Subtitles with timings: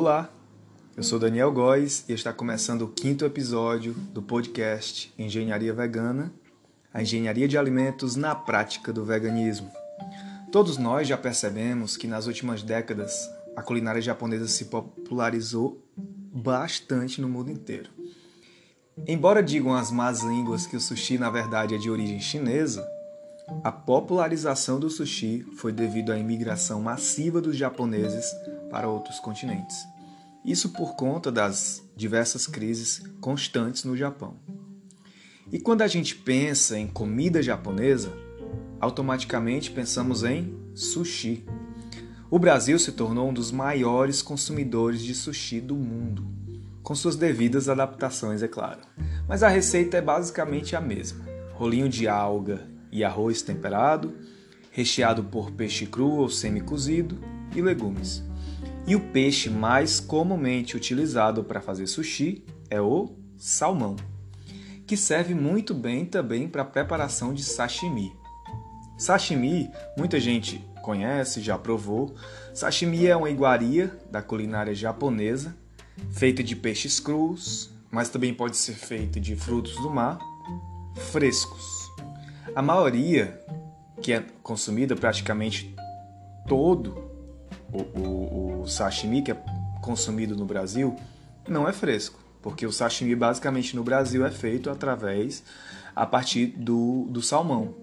[0.00, 0.30] Olá,
[0.96, 6.32] eu sou Daniel Góes e está começando o quinto episódio do podcast Engenharia Vegana,
[6.94, 9.68] a engenharia de alimentos na prática do veganismo.
[10.52, 17.28] Todos nós já percebemos que nas últimas décadas a culinária japonesa se popularizou bastante no
[17.28, 17.90] mundo inteiro.
[19.04, 22.88] Embora digam as más línguas que o sushi na verdade é de origem chinesa,
[23.64, 28.32] a popularização do sushi foi devido à imigração massiva dos japoneses
[28.70, 29.86] para outros continentes.
[30.44, 34.36] Isso por conta das diversas crises constantes no Japão.
[35.50, 38.12] E quando a gente pensa em comida japonesa,
[38.80, 41.44] automaticamente pensamos em sushi.
[42.30, 46.26] O Brasil se tornou um dos maiores consumidores de sushi do mundo,
[46.82, 48.80] com suas devidas adaptações, é claro.
[49.26, 51.24] Mas a receita é basicamente a mesma:
[51.54, 54.14] rolinho de alga e arroz temperado,
[54.70, 57.18] recheado por peixe cru ou semi-cozido
[57.54, 58.22] e legumes.
[58.88, 63.96] E o peixe mais comumente utilizado para fazer sushi é o salmão,
[64.86, 68.10] que serve muito bem também para a preparação de sashimi.
[68.96, 72.14] Sashimi, muita gente conhece, já provou.
[72.54, 75.54] Sashimi é uma iguaria da culinária japonesa,
[76.10, 80.18] feita de peixes crus, mas também pode ser feita de frutos do mar
[81.12, 81.90] frescos.
[82.56, 83.38] A maioria
[84.00, 85.76] que é consumida praticamente
[86.46, 87.07] todo
[87.72, 89.36] o, o, o sashimi que é
[89.82, 90.96] consumido no Brasil
[91.48, 95.42] não é fresco, porque o sashimi basicamente no Brasil é feito através
[95.94, 97.74] a partir do, do salmão.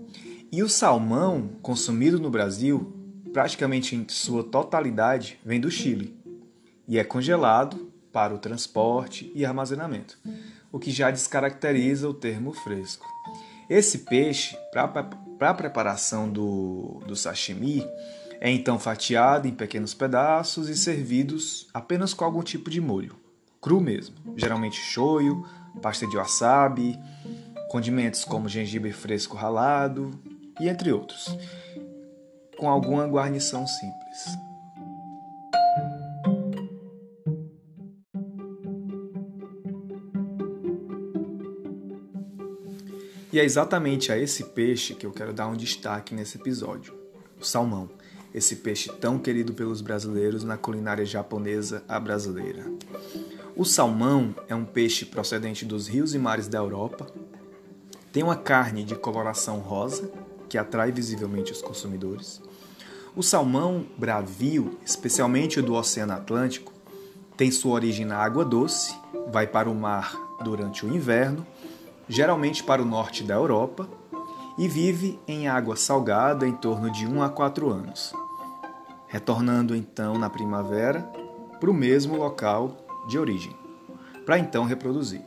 [0.52, 2.93] E o salmão consumido no Brasil,
[3.33, 6.17] praticamente em sua totalidade, vem do Chile
[6.88, 10.17] e é congelado para o transporte e armazenamento,
[10.71, 13.05] o que já descaracteriza o termo fresco.
[13.69, 17.86] Esse peixe, para a preparação do, do sashimi,
[18.39, 23.16] é então fatiado em pequenos pedaços e servidos apenas com algum tipo de molho,
[23.61, 25.45] cru mesmo, geralmente shoyu,
[25.82, 26.98] pasta de wasabi,
[27.70, 30.11] condimentos como gengibre fresco ralado
[30.60, 31.36] e entre outros,
[32.58, 34.45] com alguma guarnição simples.
[43.36, 46.98] E é exatamente a esse peixe que eu quero dar um destaque nesse episódio:
[47.37, 47.89] o salmão
[48.36, 52.66] esse peixe tão querido pelos brasileiros na culinária japonesa à brasileira.
[53.56, 57.08] O salmão é um peixe procedente dos rios e mares da Europa.
[58.12, 60.12] Tem uma carne de coloração rosa,
[60.50, 62.42] que atrai visivelmente os consumidores.
[63.16, 66.73] O salmão bravio, especialmente o do Oceano Atlântico,
[67.38, 68.94] tem sua origem na água doce,
[69.32, 70.14] vai para o mar
[70.44, 71.48] durante o inverno,
[72.10, 73.88] geralmente para o norte da Europa,
[74.58, 78.14] e vive em água salgada em torno de 1 a 4 anos
[79.15, 81.02] retornando então na primavera
[81.58, 83.55] para o mesmo local de origem,
[84.26, 85.21] para então reproduzir.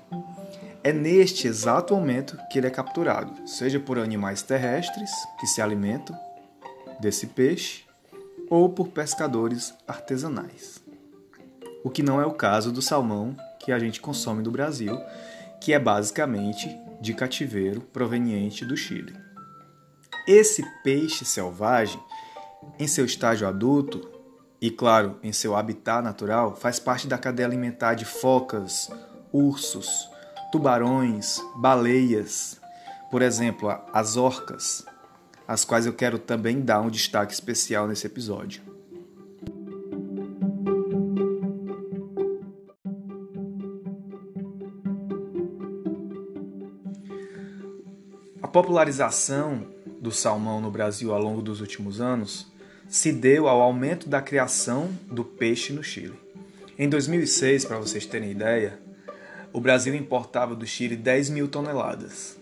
[0.84, 5.10] É neste exato momento que ele é capturado, seja por animais terrestres
[5.40, 6.14] que se alimentam
[7.00, 7.84] desse peixe
[8.50, 10.82] ou por pescadores artesanais.
[11.82, 15.00] O que não é o caso do salmão que a gente consome do Brasil,
[15.62, 19.16] que é basicamente de cativeiro proveniente do Chile.
[20.26, 21.98] Esse peixe selvagem
[22.78, 24.08] em seu estágio adulto
[24.60, 28.90] e, claro, em seu habitat natural, faz parte da cadeia alimentar de focas,
[29.32, 30.08] ursos,
[30.50, 32.60] tubarões, baleias,
[33.10, 34.84] por exemplo, as orcas,
[35.46, 38.62] às quais eu quero também dar um destaque especial nesse episódio.
[48.42, 52.46] A popularização do salmão no Brasil ao longo dos últimos anos
[52.88, 56.18] se deu ao aumento da criação do peixe no Chile.
[56.78, 58.78] Em 2006, para vocês terem ideia,
[59.52, 62.38] o Brasil importava do Chile 10 mil toneladas.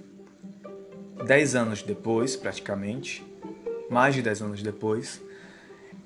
[1.26, 3.24] Dez anos depois, praticamente,
[3.90, 5.20] mais de 10 anos depois,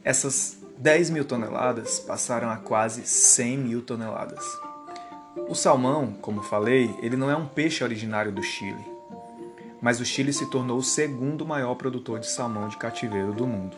[0.03, 4.45] essas 10 mil toneladas passaram a quase 100 mil toneladas.
[5.49, 9.00] O salmão, como falei, ele não é um peixe originário do Chile
[9.81, 13.77] mas o Chile se tornou o segundo maior produtor de salmão de cativeiro do mundo,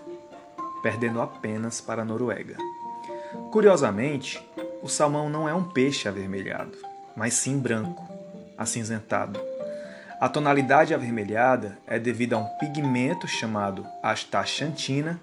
[0.82, 2.56] perdendo apenas para a Noruega.
[3.50, 4.42] Curiosamente,
[4.82, 6.76] o salmão não é um peixe avermelhado,
[7.16, 8.06] mas sim branco,
[8.58, 9.40] acinzentado.
[10.20, 15.20] A tonalidade avermelhada é devida a um pigmento chamado astaxantina,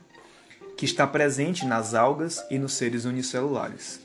[0.78, 4.00] que está presente nas algas e nos seres unicelulares.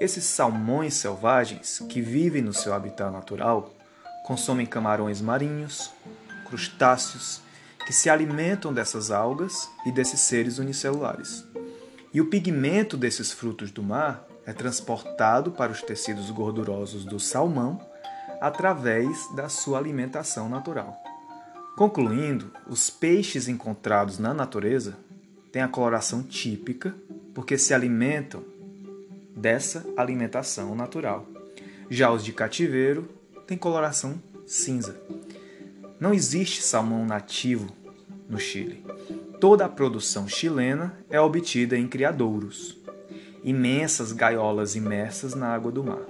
[0.00, 3.72] Esses salmões selvagens, que vivem no seu habitat natural,
[4.28, 5.90] consomem camarões marinhos,
[6.46, 7.40] crustáceos,
[7.86, 11.46] que se alimentam dessas algas e desses seres unicelulares.
[12.12, 17.80] E o pigmento desses frutos do mar é transportado para os tecidos gordurosos do salmão
[18.38, 21.02] através da sua alimentação natural.
[21.74, 24.94] Concluindo, os peixes encontrados na natureza
[25.50, 26.94] têm a coloração típica
[27.34, 28.44] porque se alimentam
[29.34, 31.26] dessa alimentação natural.
[31.88, 33.16] Já os de cativeiro
[33.48, 35.00] têm coloração cinza.
[35.98, 37.66] Não existe salmão nativo
[38.28, 38.84] no Chile.
[39.40, 42.76] Toda a produção chilena é obtida em criadouros,
[43.42, 46.02] imensas gaiolas imersas na água do mar.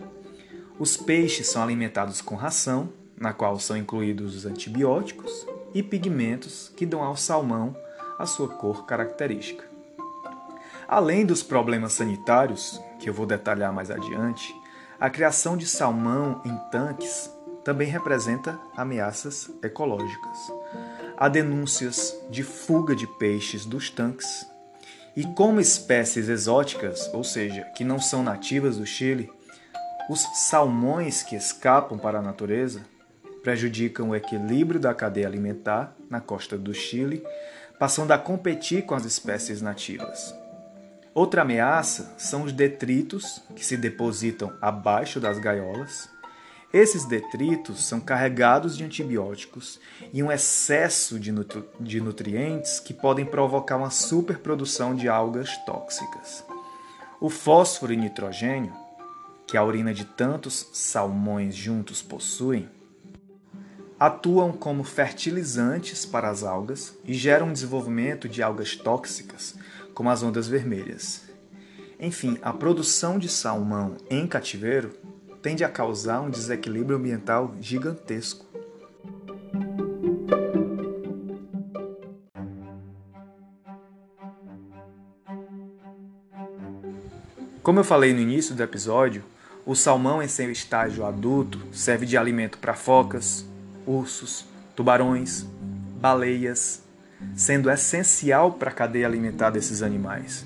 [0.80, 6.84] Os peixes são alimentados com ração, na qual são incluídos os antibióticos e pigmentos que
[6.84, 7.76] dão ao salmão
[8.18, 9.64] a sua cor característica.
[10.88, 14.52] Além dos problemas sanitários, que eu vou detalhar mais adiante,
[15.00, 17.30] a criação de salmão em tanques
[17.64, 20.38] também representa ameaças ecológicas.
[21.16, 24.46] Há denúncias de fuga de peixes dos tanques.
[25.16, 29.30] E como espécies exóticas, ou seja, que não são nativas do Chile,
[30.08, 32.80] os salmões que escapam para a natureza
[33.42, 37.22] prejudicam o equilíbrio da cadeia alimentar na costa do Chile,
[37.78, 40.34] passando a competir com as espécies nativas.
[41.18, 46.08] Outra ameaça são os detritos que se depositam abaixo das gaiolas.
[46.72, 49.80] Esses detritos são carregados de antibióticos
[50.12, 56.44] e um excesso de, nutri de nutrientes que podem provocar uma superprodução de algas tóxicas.
[57.20, 58.72] O fósforo e nitrogênio,
[59.44, 62.68] que a urina de tantos salmões juntos possuem,
[63.98, 69.56] atuam como fertilizantes para as algas e geram o desenvolvimento de algas tóxicas,
[69.98, 71.22] como as ondas vermelhas.
[71.98, 74.92] Enfim, a produção de salmão em cativeiro
[75.42, 78.46] tende a causar um desequilíbrio ambiental gigantesco.
[87.60, 89.24] Como eu falei no início do episódio,
[89.66, 93.44] o salmão em seu estágio adulto serve de alimento para focas,
[93.84, 94.44] ursos,
[94.76, 95.44] tubarões,
[96.00, 96.84] baleias,
[97.34, 100.44] sendo essencial para a cadeia alimentar desses animais.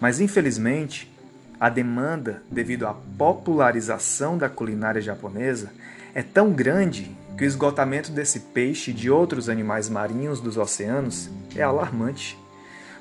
[0.00, 1.12] Mas infelizmente,
[1.58, 5.70] a demanda devido à popularização da culinária japonesa
[6.14, 11.30] é tão grande que o esgotamento desse peixe e de outros animais marinhos dos oceanos
[11.54, 12.38] é alarmante,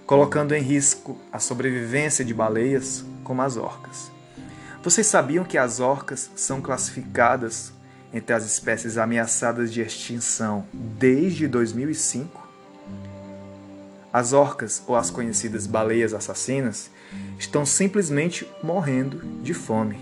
[0.06, 4.12] colocando em risco a sobrevivência de baleias como as orcas.
[4.84, 7.74] Vocês sabiam que as orcas são classificadas
[8.14, 12.41] entre as espécies ameaçadas de extinção desde 2005?
[14.14, 16.92] As orcas, ou as conhecidas baleias assassinas,
[17.40, 20.00] estão simplesmente morrendo de fome,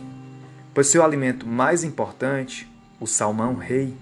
[0.74, 2.68] pois seu alimento mais importante,
[3.00, 3.96] o salmão rei,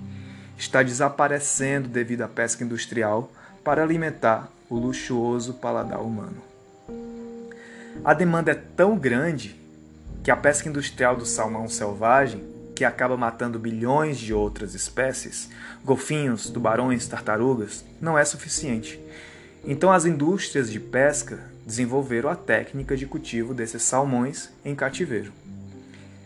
[0.58, 3.32] está desaparecendo devido à pesca industrial
[3.64, 6.42] para alimentar o luxuoso paladar humano.
[8.04, 9.60] A demanda é tão grande
[10.24, 12.44] que a pesca industrial do salmão selvagem,
[12.74, 15.50] que acaba matando bilhões de outras espécies,
[15.84, 19.00] golfinhos, tubarões, tartarugas, não é suficiente
[19.66, 25.34] então as indústrias de pesca desenvolveram a técnica de cultivo desses salmões em cativeiro.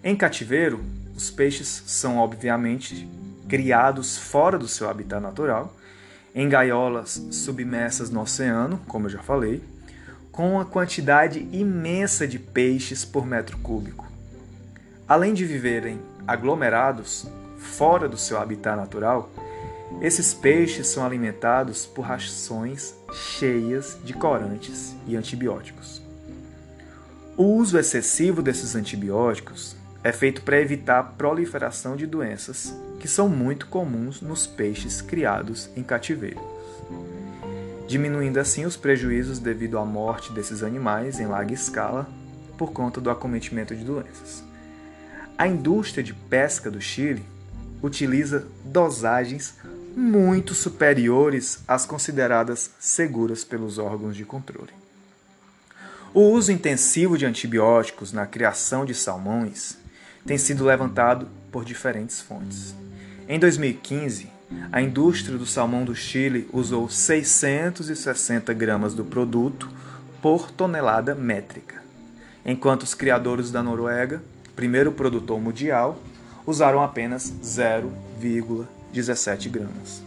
[0.03, 0.83] Em cativeiro,
[1.15, 3.07] os peixes são obviamente
[3.47, 5.75] criados fora do seu habitat natural,
[6.33, 9.61] em gaiolas submersas no oceano, como eu já falei,
[10.31, 14.07] com uma quantidade imensa de peixes por metro cúbico.
[15.07, 17.27] Além de viverem aglomerados
[17.57, 19.29] fora do seu habitat natural,
[19.99, 26.01] esses peixes são alimentados por rações cheias de corantes e antibióticos.
[27.37, 33.27] O uso excessivo desses antibióticos é feito para evitar a proliferação de doenças que são
[33.27, 36.43] muito comuns nos peixes criados em cativeiros,
[37.87, 42.07] diminuindo assim os prejuízos devido à morte desses animais em larga escala
[42.57, 44.43] por conta do acometimento de doenças.
[45.37, 47.25] A indústria de pesca do Chile
[47.81, 49.55] utiliza dosagens
[49.95, 54.71] muito superiores às consideradas seguras pelos órgãos de controle.
[56.13, 59.77] O uso intensivo de antibióticos na criação de salmões
[60.25, 62.75] tem sido levantado por diferentes fontes.
[63.27, 64.29] Em 2015,
[64.71, 69.69] a indústria do salmão do Chile usou 660 gramas do produto
[70.21, 71.81] por tonelada métrica,
[72.45, 74.21] enquanto os criadores da Noruega,
[74.55, 75.97] primeiro produtor mundial,
[76.45, 80.03] usaram apenas 0,5 17 gramas.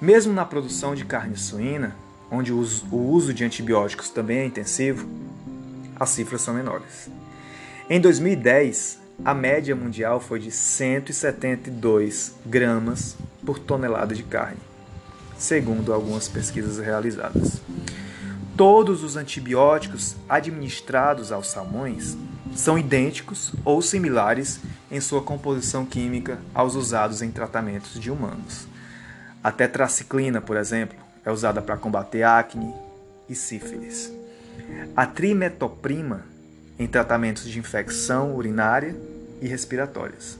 [0.00, 1.94] Mesmo na produção de carne suína,
[2.30, 2.58] onde o
[2.92, 5.08] uso de antibióticos também é intensivo,
[5.98, 7.10] as cifras são menores.
[7.88, 14.60] Em 2010, a média mundial foi de 172 gramas por tonelada de carne,
[15.36, 17.60] segundo algumas pesquisas realizadas.
[18.56, 22.16] Todos os antibióticos administrados aos salmões
[22.54, 28.66] são idênticos ou similares em sua composição química aos usados em tratamentos de humanos.
[29.42, 32.74] A tetraciclina, por exemplo, é usada para combater acne
[33.28, 34.12] e sífilis.
[34.94, 36.24] A trimetoprima
[36.78, 38.96] em tratamentos de infecção urinária
[39.40, 40.38] e respiratórias.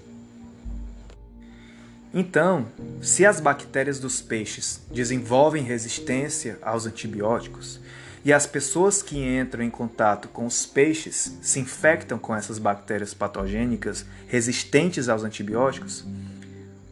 [2.13, 2.67] Então,
[3.01, 7.79] se as bactérias dos peixes desenvolvem resistência aos antibióticos
[8.25, 13.15] e as pessoas que entram em contato com os peixes se infectam com essas bactérias
[13.15, 16.05] patogênicas resistentes aos antibióticos,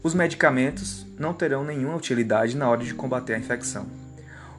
[0.03, 3.87] os medicamentos não terão nenhuma utilidade na hora de combater a infecção.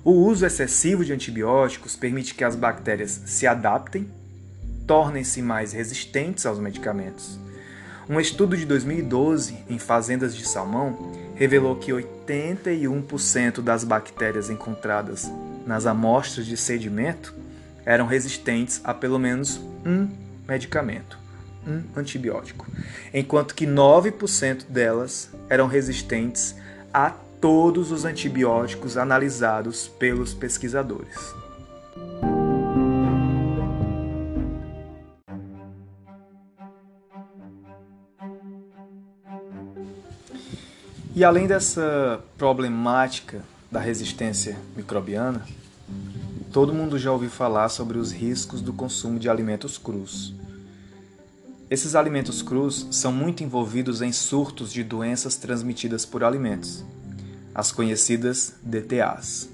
[0.04, 4.10] O uso excessivo de antibióticos permite que as bactérias se adaptem,
[4.86, 7.40] tornem-se mais resistentes aos medicamentos
[8.10, 15.32] um estudo de 2012 em fazendas de salmão revelou que 81% das bactérias encontradas
[15.70, 17.32] nas amostras de sedimento
[17.86, 20.10] eram resistentes a pelo menos um
[20.48, 21.16] medicamento,
[21.66, 22.66] um antibiótico,
[23.14, 26.56] enquanto que 9% delas eram resistentes
[26.92, 31.16] a todos os antibióticos analisados pelos pesquisadores.
[41.16, 45.46] E além dessa problemática da resistência microbiana,
[46.52, 50.34] todo mundo já ouviu falar sobre os riscos do consumo de alimentos crus.
[51.70, 56.84] Esses alimentos crus são muito envolvidos em surtos de doenças transmitidas por alimentos,
[57.54, 59.48] as conhecidas DTAs.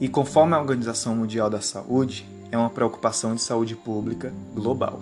[0.00, 5.00] E conforme a Organização Mundial da Saúde, é uma preocupação de saúde pública global.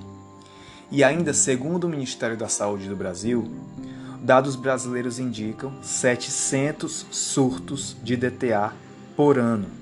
[0.91, 3.49] E ainda segundo o Ministério da Saúde do Brasil,
[4.21, 8.73] dados brasileiros indicam 700 surtos de DTA
[9.17, 9.80] por ano,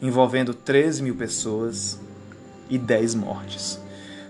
[0.00, 1.98] envolvendo 13 mil pessoas
[2.68, 3.78] e 10 mortes,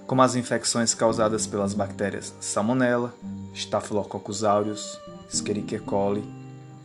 [0.06, 3.14] como as infecções causadas pelas bactérias Salmonella,
[3.54, 4.98] Staphylococcus aureus,
[5.32, 6.24] Escherichia coli,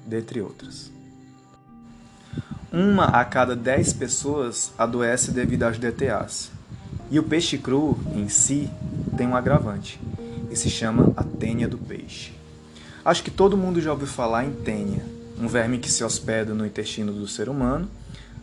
[0.05, 0.91] dentre outras.
[2.71, 6.51] Uma a cada 10 pessoas adoece devido aos DTAs.
[7.09, 8.69] E o peixe cru, em si,
[9.15, 9.99] tem um agravante,
[10.51, 12.33] e se chama a tênia do peixe.
[13.03, 15.05] Acho que todo mundo já ouviu falar em tênia,
[15.39, 17.89] um verme que se hospeda no intestino do ser humano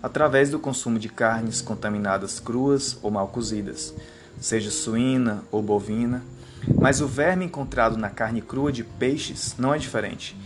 [0.02, 3.94] através do consumo de carnes contaminadas cruas ou mal cozidas,
[4.40, 6.22] seja suína ou bovina.
[6.78, 10.36] Mas o verme encontrado na carne crua de peixes não é diferente.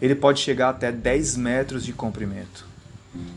[0.00, 2.66] Ele pode chegar até 10 metros de comprimento.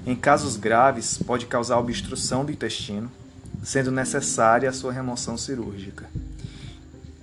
[0.05, 3.11] Em casos graves, pode causar obstrução do intestino,
[3.63, 6.09] sendo necessária a sua remoção cirúrgica,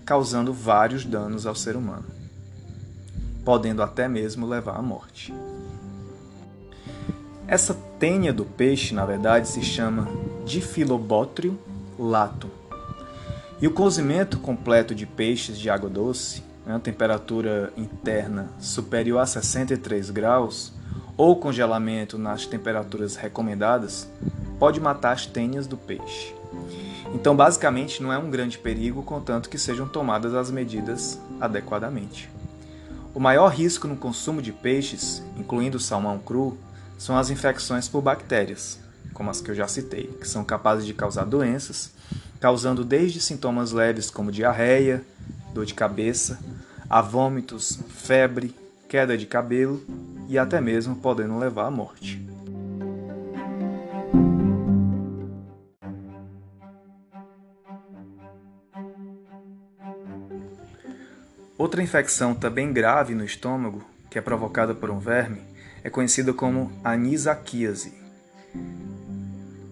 [0.04, 2.22] causando vários danos ao ser humano
[3.44, 5.32] podendo até mesmo levar à morte.
[7.52, 10.08] Essa tênia do peixe, na verdade, se chama
[10.46, 11.58] Diphlobotryum
[11.98, 12.48] latum.
[13.60, 20.08] E o cozimento completo de peixes de água doce, né, temperatura interna superior a 63
[20.08, 20.72] graus,
[21.14, 24.08] ou congelamento nas temperaturas recomendadas,
[24.58, 26.34] pode matar as tênias do peixe.
[27.14, 32.30] Então, basicamente, não é um grande perigo, contanto que sejam tomadas as medidas adequadamente.
[33.14, 36.56] O maior risco no consumo de peixes, incluindo salmão cru,
[37.02, 38.78] são as infecções por bactérias,
[39.12, 41.90] como as que eu já citei, que são capazes de causar doenças,
[42.38, 45.02] causando desde sintomas leves como diarreia,
[45.52, 46.38] dor de cabeça,
[46.88, 48.54] a vômitos, febre,
[48.88, 49.84] queda de cabelo
[50.28, 52.24] e até mesmo podendo levar à morte.
[61.58, 65.50] Outra infecção também grave no estômago, que é provocada por um verme,
[65.84, 67.94] é conhecida como anisaquíase.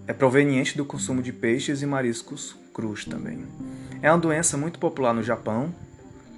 [0.06, 3.44] É proveniente do consumo de peixes e mariscos crus também.
[4.02, 5.74] É uma doença muito popular no Japão.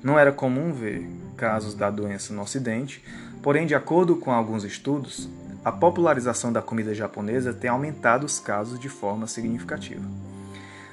[0.03, 3.03] Não era comum ver casos da doença no Ocidente,
[3.43, 5.29] porém, de acordo com alguns estudos,
[5.65, 10.05] a popularização da comida japonesa tem aumentado os casos de forma significativa.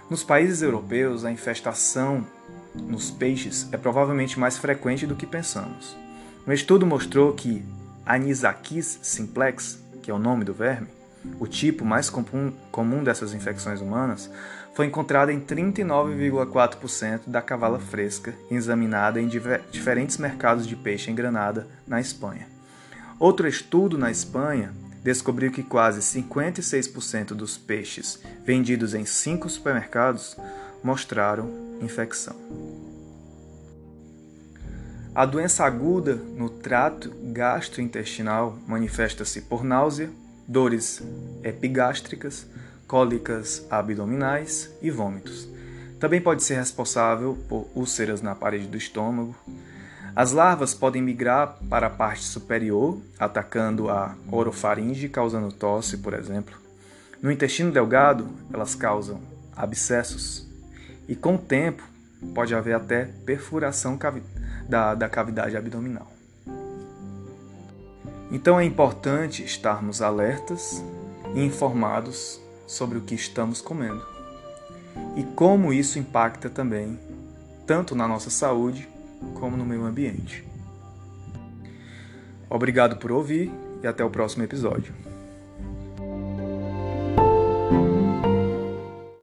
[0.10, 2.26] Nos países europeus, a infestação
[2.76, 5.98] nos peixes é provavelmente mais frequente do que pensamos.
[6.48, 7.64] Um estudo mostrou que
[8.10, 10.88] Anisakis simplex, que é o nome do verme,
[11.40, 14.32] o tipo mais comum, dessas infecções humanas,
[14.74, 19.28] foi encontrada em 39,4% da cavala fresca examinada em
[19.72, 22.48] diferentes mercados de peixe em Granada, na Espanha.
[23.20, 24.74] Outro estudo na Espanha
[25.04, 30.36] descobriu que quase 56% dos peixes vendidos em cinco supermercados
[30.84, 32.36] mostraram infecção.
[35.14, 40.10] A doença aguda no trato gastrointestinal manifesta-se por náusea,
[40.48, 41.02] dores
[41.44, 42.46] epigástricas,
[42.88, 45.48] cólicas abdominais e vômitos.
[46.00, 49.36] Também pode ser responsável por úlceras na parede do estômago.
[50.16, 56.56] As larvas podem migrar para a parte superior, atacando a orofaringe, causando tosse, por exemplo.
[57.22, 59.20] No intestino delgado, elas causam
[59.56, 60.48] abscessos.
[61.08, 61.84] E com o tempo,
[62.34, 63.98] pode haver até perfuração
[64.70, 66.08] da, da cavidade abdominal.
[68.32, 70.84] Então é importante estarmos alertas
[71.34, 74.06] e informados sobre o que estamos comendo
[75.16, 77.00] e como isso impacta também
[77.66, 78.88] tanto na nossa saúde
[79.40, 80.46] como no meio ambiente.
[82.48, 85.09] Obrigado por ouvir e até o próximo episódio.